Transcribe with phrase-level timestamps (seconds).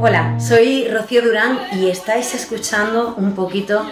[0.00, 3.84] Hola, soy Rocío Durán y estáis escuchando un poquito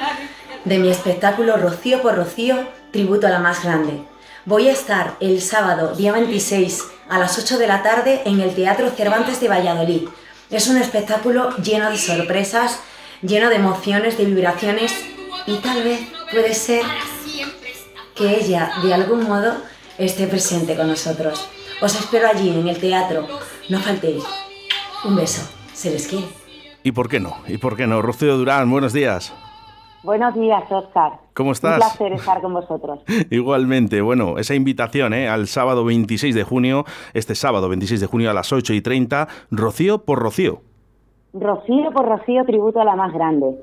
[0.65, 4.05] de mi espectáculo Rocío por Rocío, tributo a la más grande.
[4.45, 8.55] Voy a estar el sábado, día 26, a las 8 de la tarde en el
[8.55, 10.09] Teatro Cervantes de Valladolid.
[10.49, 12.79] Es un espectáculo lleno de sorpresas,
[13.21, 14.93] lleno de emociones, de vibraciones
[15.45, 16.83] y tal vez puede ser
[18.15, 19.57] que ella de algún modo
[19.99, 21.49] esté presente con nosotros.
[21.81, 23.27] Os espero allí en el teatro.
[23.69, 24.23] No faltéis.
[25.05, 25.56] Un beso.
[25.77, 26.27] Se les quiere.
[26.85, 27.35] ¿Y por qué no?
[27.47, 28.01] ¿Y por qué no?
[28.01, 29.37] Rocío Durán, buenos días.
[30.03, 31.21] Buenos días, Oscar.
[31.35, 31.75] ¿Cómo estás?
[31.75, 33.01] Un placer estar con vosotros.
[33.31, 35.29] Igualmente, bueno, esa invitación ¿eh?
[35.29, 39.29] al sábado 26 de junio, este sábado 26 de junio a las 8 y 30,
[39.51, 40.63] Rocío por Rocío.
[41.35, 43.61] Rocío por Rocío, tributo a la más grande.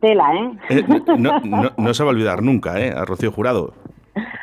[0.00, 0.58] Tela, ¿eh?
[0.70, 0.84] eh
[1.18, 1.40] no,
[1.76, 2.90] no, se va a olvidar nunca, ¿eh?
[2.96, 3.74] A Rocío Jurado.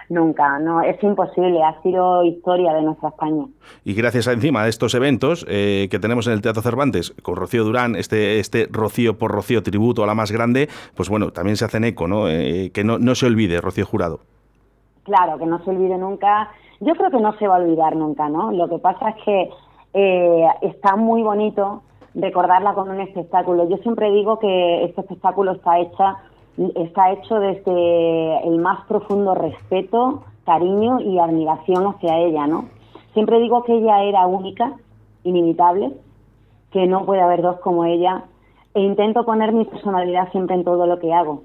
[0.09, 3.45] Nunca, no, es imposible, ha sido historia de nuestra España.
[3.83, 7.35] Y gracias a encima de estos eventos eh, que tenemos en el Teatro Cervantes, con
[7.35, 11.57] Rocío Durán, este, este Rocío por Rocío tributo a la más grande, pues bueno, también
[11.57, 12.27] se hacen eco, ¿no?
[12.29, 14.19] Eh, que no, no se olvide, Rocío Jurado.
[15.03, 16.51] Claro, que no se olvide nunca.
[16.81, 18.51] Yo creo que no se va a olvidar nunca, ¿no?
[18.51, 19.49] Lo que pasa es que
[19.93, 21.81] eh, está muy bonito
[22.13, 23.67] recordarla con un espectáculo.
[23.69, 26.17] Yo siempre digo que este espectáculo está hecha
[26.75, 32.65] está hecho desde el más profundo respeto, cariño y admiración hacia ella, ¿no?
[33.13, 34.73] Siempre digo que ella era única,
[35.23, 35.93] inimitable,
[36.71, 38.25] que no puede haber dos como ella,
[38.73, 41.43] e intento poner mi personalidad siempre en todo lo que hago.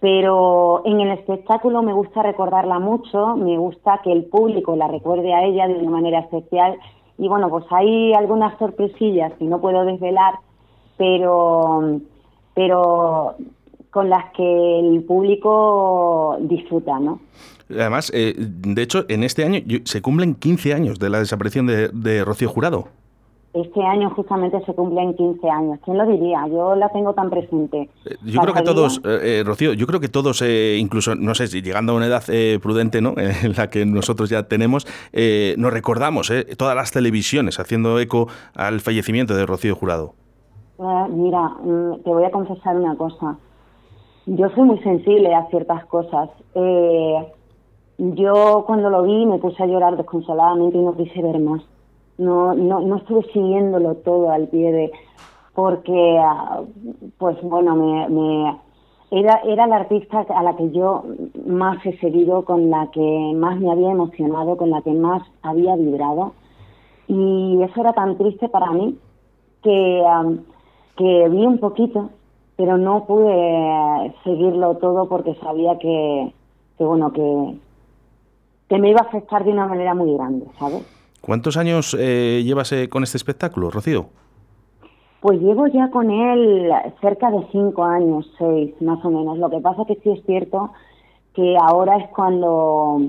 [0.00, 5.34] Pero en el espectáculo me gusta recordarla mucho, me gusta que el público la recuerde
[5.34, 6.78] a ella de una manera especial.
[7.16, 10.34] Y bueno, pues hay algunas sorpresillas que no puedo desvelar,
[10.96, 12.00] pero,
[12.54, 13.34] pero
[13.90, 17.20] con las que el público disfruta, ¿no?
[17.70, 22.24] Además, eh, de hecho, en este año se cumplen 15 años de la desaparición de,
[22.24, 22.88] Rocío Jurado.
[23.52, 25.78] Este año justamente se cumplen 15 años.
[25.84, 26.46] ¿Quién lo diría?
[26.48, 27.88] Yo la tengo tan presente.
[28.04, 31.60] Eh, yo creo que todos, eh, Rocío, yo creo que todos, incluso, no sé, si
[31.60, 32.22] llegando a una edad
[32.62, 33.14] prudente, ¿no?
[33.16, 34.86] en la que nosotros ya tenemos,
[35.56, 40.14] nos recordamos todas las televisiones haciendo eco al fallecimiento de Rocío Jurado.
[41.10, 43.38] mira, mm, te voy a confesar una cosa.
[44.30, 46.28] Yo soy muy sensible a ciertas cosas.
[46.54, 47.32] Eh,
[47.96, 51.62] yo cuando lo vi me puse a llorar desconsoladamente y no quise ver más.
[52.18, 54.92] No, no, no estuve siguiéndolo todo al pie de...
[55.54, 56.60] porque, ah,
[57.16, 58.58] pues bueno, me, me,
[59.10, 61.04] era, era la artista a la que yo
[61.46, 65.74] más he seguido, con la que más me había emocionado, con la que más había
[65.76, 66.34] vibrado.
[67.06, 68.98] Y eso era tan triste para mí
[69.62, 70.30] que, ah,
[70.96, 72.10] que vi un poquito
[72.58, 76.32] pero no pude seguirlo todo porque sabía que,
[76.80, 77.54] bueno, que,
[78.68, 80.82] que me iba a afectar de una manera muy grande, ¿sabes?
[81.20, 84.06] ¿Cuántos años eh, llevas eh, con este espectáculo, Rocío?
[85.20, 86.68] Pues llevo ya con él
[87.00, 89.38] cerca de cinco años, seis, más o menos.
[89.38, 90.70] Lo que pasa que sí es cierto
[91.34, 93.00] que ahora es cuando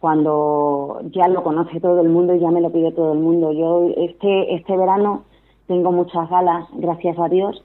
[0.00, 3.52] cuando ya lo conoce todo el mundo y ya me lo pide todo el mundo.
[3.52, 5.22] Yo este este verano
[5.68, 7.62] tengo muchas galas, gracias a Dios,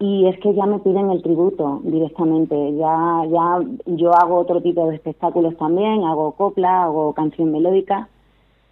[0.00, 2.56] y es que ya me piden el tributo directamente.
[2.76, 8.08] Ya, ya yo hago otro tipo de espectáculos también, hago copla, hago canción melódica,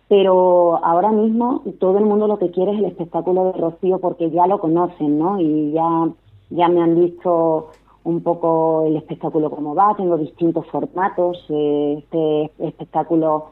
[0.09, 4.31] pero ahora mismo todo el mundo lo que quiere es el espectáculo de Rocío porque
[4.31, 5.39] ya lo conocen, ¿no?
[5.39, 6.09] Y ya,
[6.49, 7.69] ya me han visto
[8.05, 13.49] un poco el espectáculo como va, tengo distintos formatos, eh, este espectáculo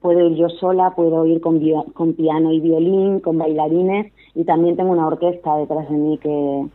[0.00, 1.60] puedo ir yo sola, puedo ir con,
[1.92, 6.66] con piano y violín, con bailarines y también tengo una orquesta detrás de mí que,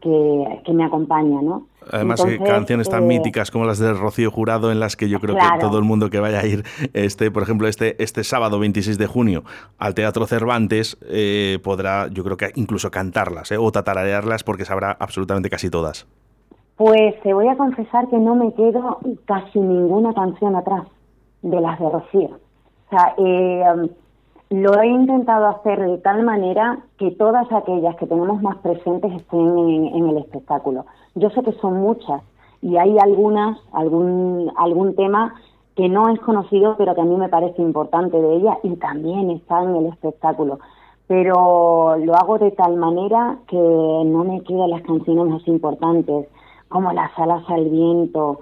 [0.00, 1.66] que, me acompaña, ¿no?
[1.90, 5.36] Además, canciones tan eh, míticas como las de Rocío Jurado, en las que yo creo
[5.36, 8.98] que todo el mundo que vaya a ir, este, por ejemplo, este, este sábado 26
[8.98, 9.44] de junio
[9.78, 14.96] al Teatro Cervantes, eh, podrá, yo creo que incluso cantarlas eh, o tatararearlas porque sabrá
[14.98, 16.06] absolutamente casi todas.
[16.76, 20.84] Pues te voy a confesar que no me quedo casi ninguna canción atrás
[21.42, 22.30] de las de Rocío.
[22.86, 23.90] O sea, eh,
[24.50, 29.58] lo he intentado hacer de tal manera que todas aquellas que tenemos más presentes estén
[29.58, 30.86] en, el espectáculo.
[31.14, 32.22] Yo sé que son muchas
[32.62, 35.34] y hay algunas, algún, algún tema
[35.76, 39.30] que no es conocido pero que a mí me parece importante de ella y también
[39.30, 40.60] está en el espectáculo.
[41.06, 46.26] Pero lo hago de tal manera que no me quedan las canciones más importantes,
[46.68, 48.40] como Las alas al viento,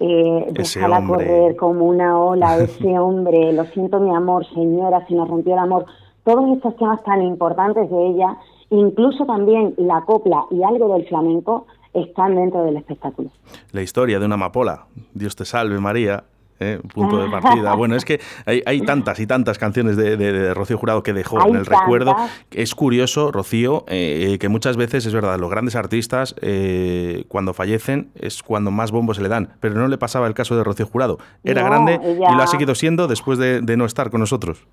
[0.00, 5.28] eh, dejarla correr como una ola, ese hombre, lo siento mi amor, señora, se nos
[5.28, 5.86] rompió el amor,
[6.24, 8.36] todos estos temas tan importantes de ella,
[8.70, 13.30] incluso también la copla y algo del flamenco, están dentro del espectáculo.
[13.72, 16.24] La historia de una amapola, Dios te salve María,
[16.60, 16.80] ¿eh?
[16.94, 17.74] punto de partida.
[17.74, 21.66] Bueno, es que hay, tantas y tantas canciones de, Rocío Jurado que dejó en el
[21.66, 22.14] recuerdo.
[22.50, 28.10] Es curioso, Rocío, eh, que muchas veces es verdad, los grandes artistas eh, cuando fallecen
[28.14, 30.86] es cuando más bombos se le dan, pero no le pasaba el caso de Rocío
[30.86, 31.18] Jurado.
[31.44, 34.66] Era grande y lo ha seguido siendo después de, no estar con nosotros.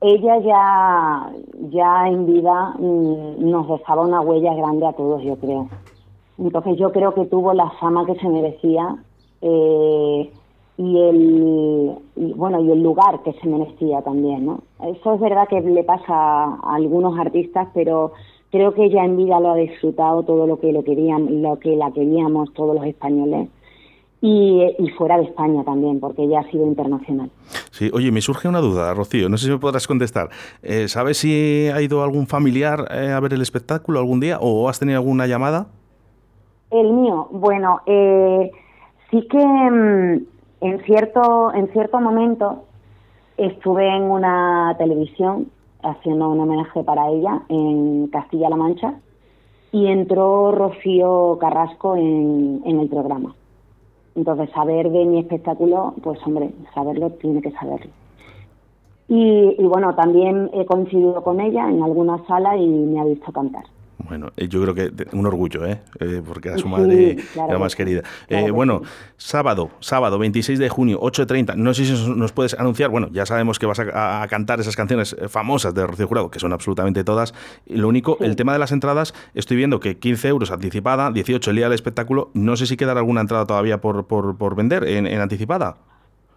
[0.00, 1.30] Ella ya,
[1.70, 5.68] ya en vida mm, nos dejaba una huella grande a todos, yo creo.
[6.38, 8.96] Entonces yo creo que tuvo la fama que se merecía.
[9.42, 10.32] Eh,
[10.80, 15.60] y el bueno y el lugar que se merecía también no eso es verdad que
[15.60, 18.12] le pasa a algunos artistas pero
[18.50, 21.76] creo que ella en vida lo ha disfrutado todo lo que lo querían lo que
[21.76, 23.50] la queríamos todos los españoles
[24.22, 24.60] y,
[24.98, 27.30] fuera de España también, porque ella ha sido internacional.
[27.70, 30.28] Sí, oye, me surge una duda, Rocío, no sé si me podrás contestar.
[30.62, 34.68] Eh, ¿Sabes si ha ido algún familiar eh, a ver el espectáculo algún día o
[34.68, 35.68] has tenido alguna llamada?
[36.70, 38.50] El mío, bueno, eh,
[39.10, 40.26] sí que mm,
[40.60, 42.64] en cierto, en cierto momento
[43.36, 45.50] estuve en una televisión
[45.82, 48.94] haciendo un homenaje para ella en Castilla-La Mancha
[49.72, 53.34] y entró Rocío Carrasco en, el programa.
[54.14, 57.90] Entonces, saber de mi espectáculo, pues hombre, saberlo tiene que saberlo.
[59.08, 63.32] Y, y bueno, también he coincidido con ella en alguna sala y me ha visto
[63.32, 63.64] cantar.
[64.10, 65.82] Bueno, eh, yo creo que un orgullo, ¿eh?
[66.00, 68.02] eh porque era su madre la más querida.
[68.26, 68.82] Eh, bueno,
[69.16, 71.54] sábado, sábado 26 de junio, 8.30.
[71.54, 72.90] No sé si nos puedes anunciar.
[72.90, 76.52] Bueno, ya sabemos que vas a, cantar esas canciones famosas de Rocío Jurado, que son
[76.52, 77.34] absolutamente todas.
[77.66, 81.56] Lo único, el tema de las entradas, estoy viendo que 15 euros anticipada, 18 el
[81.56, 82.30] día del espectáculo.
[82.34, 85.76] No sé si quedará alguna entrada todavía por, por, por vender en, anticipada.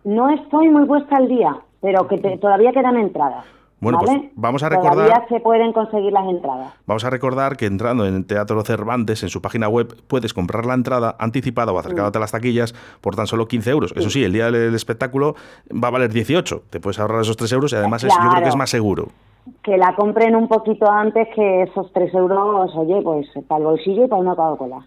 [0.03, 3.45] No estoy muy puesta al día, pero que todavía quedan entradas.
[3.83, 4.93] Bueno, pues vamos a recordar.
[4.93, 6.73] Todavía se pueden conseguir las entradas.
[6.85, 10.73] Vamos a recordar que entrando en Teatro Cervantes, en su página web, puedes comprar la
[10.73, 13.93] entrada anticipada o acercándote a las taquillas por tan solo 15 euros.
[13.95, 15.35] Eso sí, el día del espectáculo
[15.71, 16.63] va a valer 18.
[16.69, 19.09] Te puedes ahorrar esos 3 euros y además es, yo creo que es más seguro
[19.63, 24.05] que la compren un poquito antes que esos 3 euros, oye, pues para el bolsillo
[24.05, 24.85] y para una Coca-Cola.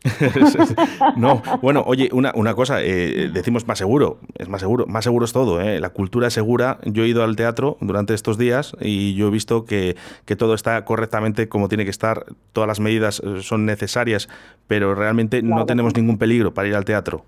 [1.17, 5.26] no, bueno, oye, una, una cosa, eh, decimos más seguro, es más seguro, más seguro
[5.26, 5.79] es todo, ¿eh?
[5.81, 6.79] la cultura es segura.
[6.85, 10.55] Yo he ido al teatro durante estos días y yo he visto que, que todo
[10.55, 14.29] está correctamente como tiene que estar, todas las medidas eh, son necesarias,
[14.67, 17.25] pero realmente no tenemos ningún peligro para ir al teatro.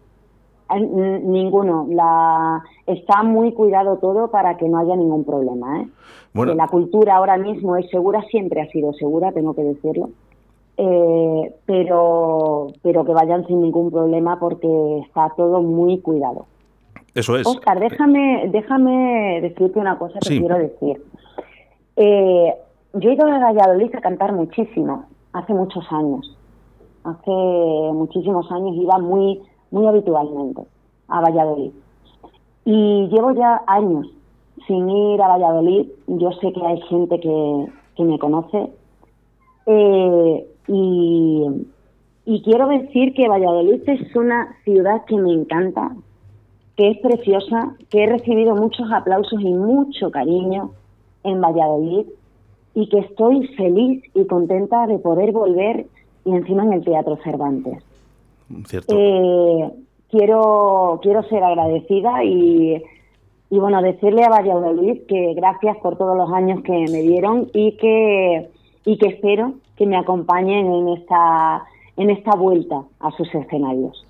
[0.76, 1.86] Ninguno.
[1.90, 5.82] La, está muy cuidado todo para que no haya ningún problema.
[5.82, 5.88] ¿eh?
[6.34, 10.10] La cultura ahora mismo es segura, siempre ha sido segura, tengo que decirlo.
[10.76, 16.46] Eh, pero, pero que vayan sin ningún problema porque está todo muy cuidado.
[17.14, 17.46] Eso es.
[17.46, 21.02] Oscar, déjame, déjame decirte una cosa que quiero decir.
[21.96, 22.54] Eh,
[22.92, 26.36] yo he ido a Valladolid a cantar muchísimo, hace muchos años.
[27.02, 30.62] Hace muchísimos años iba muy muy habitualmente
[31.08, 31.72] a Valladolid.
[32.64, 34.06] Y llevo ya años
[34.66, 35.88] sin ir a Valladolid.
[36.06, 38.70] Yo sé que hay gente que, me conoce.
[39.66, 40.46] Eh,
[42.30, 45.96] y quiero decir que Valladolid es una ciudad que me encanta,
[46.76, 50.72] que es preciosa, que he recibido muchos aplausos y mucho cariño
[51.24, 52.06] en Valladolid
[52.74, 55.86] y que estoy feliz y contenta de poder volver
[56.24, 57.82] y encima en el Teatro Cervantes.
[58.88, 59.70] Eh,
[60.10, 62.82] quiero, quiero ser agradecida y,
[63.50, 67.76] y bueno, decirle a Valladolid que gracias por todos los años que me dieron y
[67.76, 68.48] que,
[68.84, 71.64] y que espero que me acompañen en esta,
[71.96, 74.04] en esta vuelta a sus escenarios.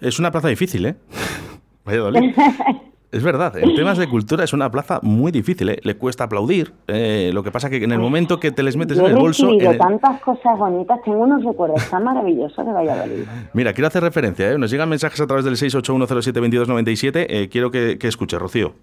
[0.00, 0.94] Es una plaza difícil, ¿eh?
[1.86, 2.34] Valladolid.
[3.14, 5.78] Es verdad, en temas de cultura es una plaza muy difícil, ¿eh?
[5.84, 6.72] le cuesta aplaudir.
[6.88, 9.52] Eh, lo que pasa que en el momento que te les metes en el bolso.
[9.52, 13.24] He tantas cosas bonitas, tengo unos recuerdos tan maravillosos de Valladolid.
[13.52, 14.58] Mira, quiero hacer referencia, ¿eh?
[14.58, 17.26] nos llegan mensajes a través del 681072297.
[17.28, 18.74] Eh, quiero que, que escuche, Rocío.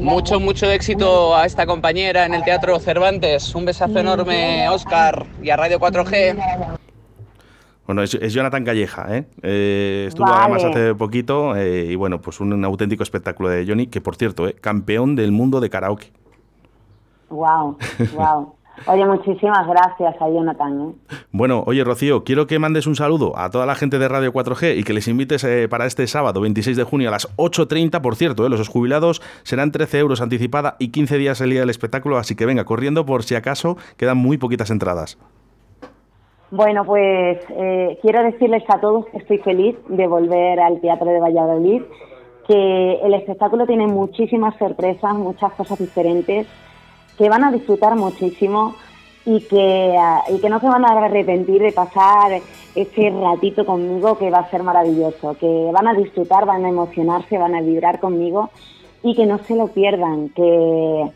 [0.00, 3.54] Mucho, mucho éxito a esta compañera en el Teatro Cervantes.
[3.54, 6.80] Un besazo enorme, Oscar, y a Radio 4G.
[7.86, 9.26] Bueno, es, Jonathan Calleja, ¿eh?
[9.42, 14.00] eh estuvo además hace poquito eh, y bueno, pues un, auténtico espectáculo de Johnny, que
[14.00, 14.54] por cierto, ¿eh?
[14.54, 16.10] campeón del mundo de karaoke.
[17.28, 17.76] Wow,
[18.14, 18.54] wow.
[18.86, 20.80] Oye, muchísimas gracias a Jonathan.
[20.80, 21.14] ¿eh?
[21.30, 24.76] Bueno, oye Rocío, quiero que mandes un saludo a toda la gente de Radio 4G
[24.76, 28.48] y que les invites para este sábado 26 de junio a las 8.30, por cierto,
[28.48, 32.46] los jubilados serán 13 euros anticipada y 15 días el día del espectáculo, así que
[32.46, 35.18] venga, corriendo por si acaso quedan muy poquitas entradas.
[36.56, 41.18] Bueno, pues eh, quiero decirles a todos que estoy feliz de volver al Teatro de
[41.18, 41.82] Valladolid,
[42.46, 46.46] que el espectáculo tiene muchísimas sorpresas, muchas cosas diferentes,
[47.18, 48.76] que van a disfrutar muchísimo
[49.26, 49.96] y que,
[50.28, 52.40] y que no se van a arrepentir de pasar
[52.76, 57.36] ese ratito conmigo que va a ser maravilloso, que van a disfrutar, van a emocionarse,
[57.36, 58.50] van a vibrar conmigo
[59.02, 61.10] y que no se lo pierdan, que,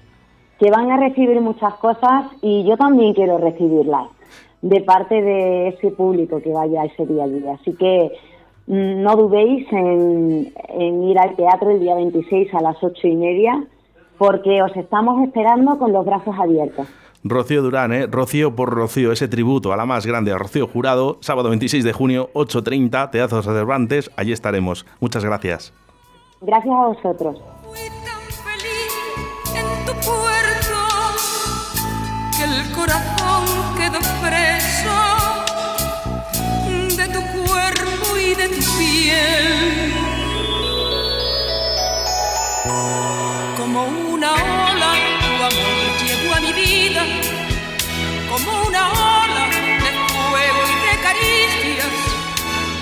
[0.58, 4.17] que van a recibir muchas cosas y yo también quiero recibirlas
[4.62, 7.52] de parte de ese público que vaya ese día a día.
[7.60, 8.12] Así que
[8.66, 13.16] mm, no dudéis en, en, ir al teatro el día 26 a las ocho y
[13.16, 13.64] media,
[14.18, 16.86] porque os estamos esperando con los brazos abiertos.
[17.24, 18.06] Rocío Durán, ¿eh?
[18.06, 21.92] Rocío por Rocío, ese tributo a la más grande, a Rocío Jurado, sábado 26 de
[21.92, 24.86] junio, 8.30, Teatro Cervantes, allí estaremos.
[25.00, 25.74] Muchas gracias.
[26.40, 27.42] Gracias a vosotros.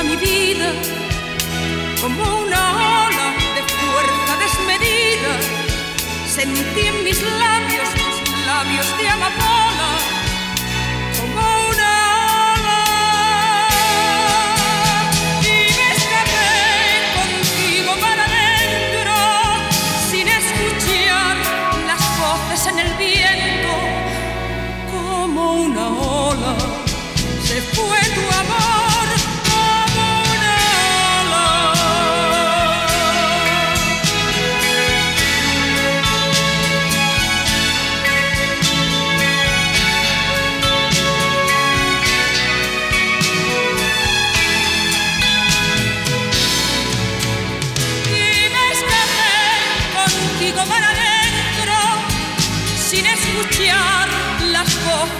[0.00, 0.72] a mi vida
[2.00, 3.09] como una ola